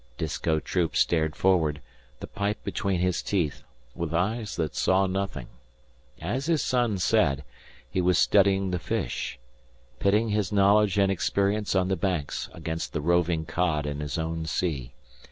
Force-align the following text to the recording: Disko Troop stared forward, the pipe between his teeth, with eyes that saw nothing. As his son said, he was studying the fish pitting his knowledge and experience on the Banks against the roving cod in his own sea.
Disko 0.17 0.59
Troop 0.59 0.95
stared 0.95 1.35
forward, 1.35 1.79
the 2.21 2.25
pipe 2.25 2.63
between 2.63 3.01
his 3.01 3.21
teeth, 3.21 3.61
with 3.93 4.15
eyes 4.15 4.55
that 4.55 4.73
saw 4.73 5.05
nothing. 5.05 5.45
As 6.19 6.47
his 6.47 6.63
son 6.63 6.97
said, 6.97 7.43
he 7.87 8.01
was 8.01 8.17
studying 8.17 8.71
the 8.71 8.79
fish 8.79 9.37
pitting 9.99 10.29
his 10.29 10.51
knowledge 10.51 10.97
and 10.97 11.11
experience 11.11 11.75
on 11.75 11.87
the 11.87 11.95
Banks 11.95 12.49
against 12.51 12.93
the 12.93 12.99
roving 13.01 13.45
cod 13.45 13.85
in 13.85 13.99
his 13.99 14.17
own 14.17 14.47
sea. 14.47 14.95